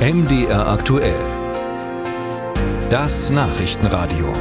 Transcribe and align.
MDR 0.00 0.66
aktuell. 0.66 1.20
Das 2.88 3.28
Nachrichtenradio. 3.28 4.32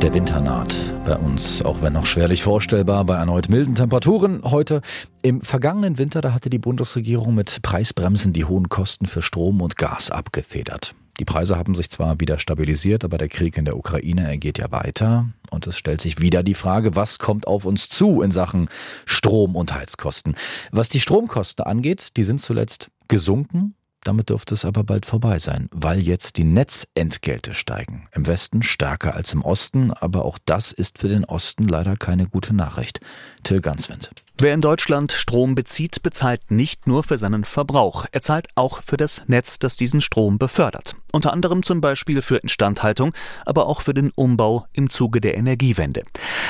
Der 0.00 0.14
Winter 0.14 0.40
naht 0.40 0.76
bei 1.04 1.16
uns, 1.16 1.60
auch 1.62 1.82
wenn 1.82 1.94
noch 1.94 2.06
schwerlich 2.06 2.44
vorstellbar, 2.44 3.04
bei 3.04 3.16
erneut 3.16 3.48
milden 3.48 3.74
Temperaturen. 3.74 4.42
Heute 4.44 4.80
im 5.22 5.40
vergangenen 5.40 5.98
Winter, 5.98 6.20
da 6.20 6.32
hatte 6.32 6.50
die 6.50 6.60
Bundesregierung 6.60 7.34
mit 7.34 7.62
Preisbremsen 7.62 8.32
die 8.32 8.44
hohen 8.44 8.68
Kosten 8.68 9.06
für 9.06 9.20
Strom 9.20 9.60
und 9.60 9.76
Gas 9.76 10.12
abgefedert. 10.12 10.94
Die 11.18 11.24
Preise 11.24 11.58
haben 11.58 11.74
sich 11.74 11.90
zwar 11.90 12.20
wieder 12.20 12.38
stabilisiert, 12.38 13.04
aber 13.04 13.18
der 13.18 13.28
Krieg 13.28 13.58
in 13.58 13.64
der 13.64 13.76
Ukraine 13.76 14.28
er 14.28 14.36
geht 14.36 14.58
ja 14.58 14.70
weiter. 14.70 15.26
Und 15.54 15.66
es 15.66 15.78
stellt 15.78 16.00
sich 16.00 16.20
wieder 16.20 16.42
die 16.42 16.54
Frage, 16.54 16.96
was 16.96 17.18
kommt 17.18 17.46
auf 17.46 17.64
uns 17.64 17.88
zu 17.88 18.22
in 18.22 18.32
Sachen 18.32 18.68
Strom- 19.06 19.56
und 19.56 19.72
Heizkosten. 19.72 20.34
Was 20.72 20.88
die 20.88 21.00
Stromkosten 21.00 21.64
angeht, 21.64 22.16
die 22.16 22.24
sind 22.24 22.40
zuletzt 22.40 22.90
gesunken. 23.08 23.76
Damit 24.02 24.28
dürfte 24.28 24.52
es 24.52 24.66
aber 24.66 24.84
bald 24.84 25.06
vorbei 25.06 25.38
sein, 25.38 25.70
weil 25.72 26.02
jetzt 26.02 26.36
die 26.36 26.44
Netzentgelte 26.44 27.54
steigen. 27.54 28.06
Im 28.12 28.26
Westen 28.26 28.62
stärker 28.62 29.14
als 29.14 29.32
im 29.32 29.40
Osten, 29.40 29.92
aber 29.92 30.26
auch 30.26 30.38
das 30.44 30.72
ist 30.72 30.98
für 30.98 31.08
den 31.08 31.24
Osten 31.24 31.66
leider 31.66 31.96
keine 31.96 32.28
gute 32.28 32.54
Nachricht. 32.54 33.00
Till 33.44 33.62
Ganswind. 33.62 34.10
Wer 34.36 34.52
in 34.52 34.60
Deutschland 34.60 35.12
Strom 35.12 35.54
bezieht, 35.54 36.02
bezahlt 36.02 36.50
nicht 36.50 36.86
nur 36.86 37.02
für 37.02 37.16
seinen 37.16 37.44
Verbrauch, 37.44 38.04
er 38.12 38.20
zahlt 38.20 38.48
auch 38.56 38.82
für 38.82 38.98
das 38.98 39.22
Netz, 39.26 39.58
das 39.58 39.76
diesen 39.76 40.02
Strom 40.02 40.36
befördert. 40.36 40.96
Unter 41.14 41.32
anderem 41.32 41.62
zum 41.62 41.80
Beispiel 41.80 42.22
für 42.22 42.38
Instandhaltung, 42.38 43.12
aber 43.46 43.68
auch 43.68 43.82
für 43.82 43.94
den 43.94 44.10
Umbau 44.16 44.66
im 44.72 44.90
Zuge 44.90 45.20
der 45.20 45.36
Energiewende. 45.36 46.02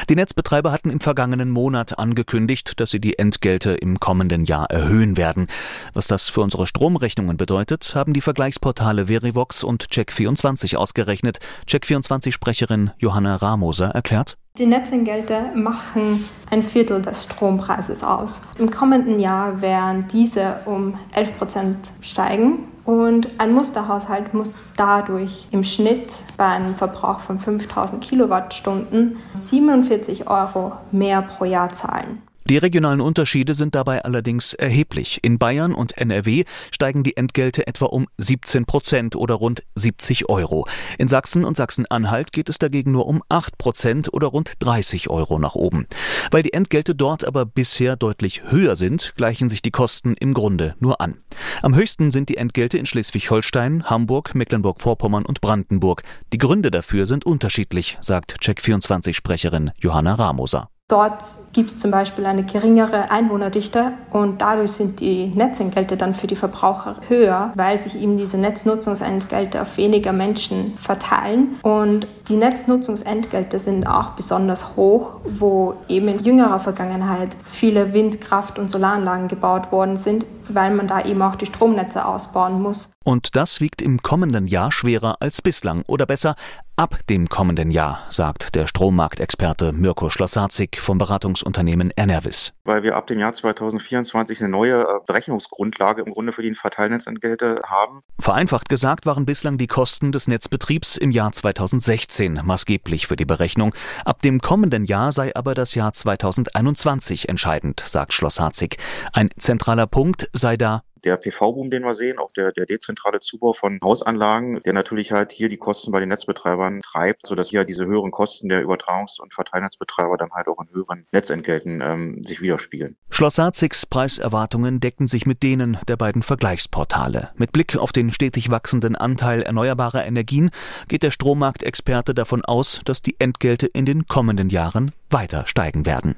Die 0.09 0.16
Netzbetreiber 0.16 0.72
hatten 0.72 0.88
im 0.88 1.00
vergangenen 1.00 1.50
Monat 1.50 1.98
angekündigt, 1.98 2.80
dass 2.80 2.91
sie 2.91 2.98
die 2.98 3.19
Entgelte 3.19 3.72
im 3.72 4.00
kommenden 4.00 4.45
Jahr 4.45 4.70
erhöhen 4.70 5.19
werden. 5.19 5.48
Was 5.92 6.06
das 6.06 6.30
für 6.30 6.41
unsere 6.41 6.66
Stromrechnungen 6.66 7.36
bedeutet, 7.36 7.94
haben 7.94 8.14
die 8.14 8.22
Vergleichsportale 8.22 9.08
Verivox 9.08 9.64
und 9.64 9.84
Check24 9.88 10.77
ausgerechnet. 10.77 11.41
Check24-Sprecherin 11.69 12.92
Johanna 12.97 13.36
Ramoser 13.36 13.91
erklärt. 13.91 14.38
Die 14.56 14.66
Netzentgelte 14.66 15.50
machen 15.56 16.24
ein 16.48 16.62
Viertel 16.62 17.02
des 17.02 17.24
Strompreises 17.24 18.05
aus. 18.05 18.41
Im 18.56 18.70
kommenden 18.70 19.19
Jahr 19.19 19.60
werden 19.60 20.06
diese 20.12 20.60
um 20.64 20.97
11 21.12 21.38
Prozent 21.38 21.78
steigen 22.00 22.69
und 22.84 23.41
ein 23.41 23.52
Musterhaushalt 23.52 24.32
muss 24.32 24.62
dadurch 24.77 25.48
im 25.50 25.64
Schnitt 25.64 26.14
bei 26.36 26.47
einem 26.47 26.77
Verbrauch 26.77 27.19
von 27.19 27.41
5000 27.41 28.00
Kilowattstunden 28.00 29.16
47 29.34 30.28
Euro 30.28 30.75
mehr 30.92 31.22
pro 31.22 31.47
Jahr 31.47 31.70
zahlen. 31.70 32.22
Die 32.47 32.59
regionalen 32.59 33.00
Unterschiede 33.00 33.55
sind 33.55 33.75
dabei 33.75 34.05
allerdings 34.05 34.53
erheblich. 34.53 35.20
In 35.23 35.39
Bayern 35.39 35.73
und 35.73 35.97
NRW 35.97 36.45
steigen 36.70 37.03
die 37.03 37.17
Entgelte 37.17 37.67
etwa 37.67 37.87
um 37.87 38.06
17 38.19 38.67
Prozent 38.67 39.17
oder 39.17 39.37
rund 39.37 39.62
70 39.77 40.28
Euro. 40.28 40.67
In 40.98 41.09
Sachsen 41.09 41.47
und 41.47 41.56
Sachsen-Anhalt 41.56 42.33
geht 42.33 42.50
es 42.50 42.59
dagegen 42.59 42.92
nur 42.92 43.06
um 43.06 43.22
8 43.31 43.56
Prozent 43.56 44.12
oder 44.12 44.27
rund 44.27 44.53
30 44.59 45.09
Euro 45.09 45.39
nach 45.39 45.55
oben. 45.55 45.87
Weil 46.31 46.42
die 46.42 46.53
Entgelte 46.53 46.95
dort 46.95 47.25
aber 47.25 47.47
bisher 47.47 47.97
deutlich 47.97 48.42
höher 48.50 48.77
sind, 48.77 49.15
gleichen 49.17 49.48
sich 49.48 49.62
die 49.62 49.70
Kosten 49.70 50.12
im 50.12 50.34
Grunde 50.34 50.75
nur 50.81 51.00
an. 51.00 51.17
Am 51.62 51.75
höchsten 51.75 52.11
sind 52.11 52.28
die 52.28 52.37
Entgelte 52.37 52.77
in 52.77 52.84
Schleswig-Holstein, 52.84 53.84
Hamburg, 53.84 54.34
Mecklenburg-Vorpommern 54.34 55.25
und 55.25 55.41
Brandenburg. 55.41 56.03
Die 56.34 56.39
Gründe 56.39 56.70
dafür 56.70 57.06
sind 57.06 57.25
unterschiedlich, 57.25 57.97
sagt 58.03 58.37
Check24-Sprecherin 58.42 59.70
Johanna 59.78 60.15
Ramoser. 60.17 60.69
Dort 60.88 61.22
gibt 61.54 61.70
es 61.70 61.77
zum 61.78 61.90
Beispiel 61.90 62.27
eine 62.27 62.44
geringere 62.44 63.10
Einwohnerdichte 63.10 63.92
und 64.10 64.42
dadurch 64.42 64.72
sind 64.72 65.00
die 65.00 65.28
Netzentgelte 65.28 65.96
dann 65.96 66.14
für 66.14 66.26
die 66.26 66.36
Verbraucher 66.36 66.96
höher, 67.08 67.52
weil 67.54 67.78
sich 67.78 67.96
eben 67.96 68.18
diese 68.18 68.36
Netznutzungsentgelte 68.36 69.62
auf 69.62 69.78
weniger 69.78 70.12
Menschen 70.12 70.76
verteilen. 70.76 71.59
Und 71.62 72.06
die 72.28 72.36
Netznutzungsentgelte 72.36 73.59
sind 73.59 73.86
auch 73.86 74.10
besonders 74.10 74.76
hoch, 74.76 75.20
wo 75.25 75.75
eben 75.88 76.09
in 76.09 76.19
jüngerer 76.22 76.60
Vergangenheit 76.60 77.30
viele 77.44 77.94
Windkraft- 77.94 78.59
und 78.59 78.70
Solaranlagen 78.70 79.28
gebaut 79.28 79.72
worden 79.72 79.97
sind, 79.97 80.26
weil 80.50 80.70
man 80.70 80.86
da 80.86 81.03
eben 81.03 81.22
auch 81.22 81.36
die 81.36 81.47
Stromnetze 81.47 82.04
ausbauen 82.04 82.60
muss. 82.60 82.91
Und 83.04 83.36
das 83.36 83.62
wiegt 83.62 83.80
im 83.80 84.03
kommenden 84.03 84.47
Jahr 84.47 84.70
schwerer 84.70 85.16
als 85.20 85.41
bislang. 85.41 85.82
Oder 85.88 86.04
besser, 86.04 86.34
ab 86.76 86.98
dem 87.08 87.28
kommenden 87.28 87.70
Jahr, 87.70 88.04
sagt 88.10 88.54
der 88.54 88.66
Strommarktexperte 88.66 89.72
Mirko 89.72 90.10
Schlossarzik 90.10 90.80
vom 90.80 90.98
Beratungsunternehmen 90.98 91.92
Enervis. 91.96 92.52
Weil 92.64 92.82
wir 92.82 92.96
ab 92.96 93.06
dem 93.06 93.18
Jahr 93.20 93.32
2024 93.32 94.40
eine 94.40 94.48
neue 94.48 94.82
äh, 94.82 94.86
Berechnungsgrundlage 95.06 96.02
im 96.02 96.12
Grunde 96.12 96.32
für 96.32 96.42
die 96.42 96.54
Verteilnetzentgelte 96.54 97.60
haben. 97.64 98.02
Vereinfacht 98.18 98.68
gesagt 98.68 99.06
waren 99.06 99.24
bislang 99.24 99.58
die 99.58 99.66
Kosten 99.66 100.10
des 100.10 100.26
Netzbetriebs 100.26 100.96
im 100.96 101.10
Jahr 101.10 101.32
2016 101.32 102.40
maßgeblich 102.44 103.06
für 103.06 103.16
die 103.16 103.24
Berechnung. 103.24 103.74
Ab 104.04 104.22
dem 104.22 104.41
kommenden 104.41 104.84
Jahr 104.84 105.12
sei 105.12 105.34
aber 105.34 105.54
das 105.54 105.74
Jahr 105.74 105.92
2021 105.92 107.28
entscheidend, 107.28 107.82
sagt 107.86 108.12
Schlossarzik. 108.12 108.78
Ein 109.12 109.30
zentraler 109.38 109.86
Punkt 109.86 110.28
sei 110.32 110.56
da 110.56 110.82
der 111.04 111.16
PV-Boom, 111.16 111.70
den 111.70 111.84
wir 111.84 111.94
sehen, 111.94 112.19
auch 112.19 112.32
der, 112.32 112.53
der 112.53 112.66
dezentrale 112.66 113.20
Zubau 113.20 113.53
von 113.53 113.78
Hausanlagen, 113.82 114.60
der 114.65 114.72
natürlich 114.72 115.12
halt 115.12 115.32
hier 115.32 115.48
die 115.48 115.56
Kosten 115.56 115.92
bei 115.92 116.00
den 116.00 116.09
Netzbetreibern 116.09 116.81
treibt, 116.82 117.26
sodass 117.26 117.50
hier 117.50 117.65
diese 117.65 117.87
höheren 117.87 118.10
Kosten 118.10 118.48
der 118.48 118.65
Übertragungs- 118.65 119.20
und 119.20 119.34
Verteilnetzbetreiber 119.34 120.16
dann 120.16 120.32
halt 120.32 120.48
auch 120.48 120.60
in 120.60 120.75
höheren 120.75 121.06
Netzentgelten 121.12 121.81
ähm, 121.81 122.25
sich 122.25 122.41
widerspiegeln. 122.41 122.97
Schloss 123.10 123.37
Sarzigs 123.37 123.87
Preiserwartungen 123.87 124.81
decken 124.81 125.09
sich 125.09 125.26
mit 125.26 125.42
denen 125.42 125.78
der 125.88 125.97
beiden 125.97 126.22
Vergleichsportale. 126.22 127.31
Mit 127.36 127.53
Blick 127.53 127.76
auf 127.76 127.92
den 127.92 128.10
stetig 128.10 128.50
wachsenden 128.50 128.97
Anteil 128.97 129.42
erneuerbarer 129.42 130.06
Energien 130.06 130.50
geht 130.88 131.03
der 131.03 131.10
Strommarktexperte 131.10 132.15
davon 132.15 132.44
aus, 132.44 132.81
dass 132.84 133.03
die 133.03 133.16
Entgelte 133.19 133.66
in 133.66 133.86
den 133.86 134.06
kommenden 134.06 134.48
Jahren 134.48 134.92
weiter 135.10 135.47
steigen 135.47 135.86
werden. 135.86 136.16